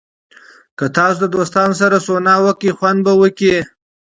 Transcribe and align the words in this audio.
که 0.77 0.85
تاسو 0.97 1.17
له 1.21 1.27
دوستانو 1.35 1.73
سره 1.81 1.97
سونا 2.05 2.35
وکړئ، 2.45 2.71
خوند 2.77 2.99
زیاتېږي. 3.07 3.55